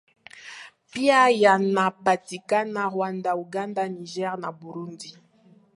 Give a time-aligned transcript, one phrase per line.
[0.91, 5.09] pia yanapatikana Rwanda Uganda Niger na Burundi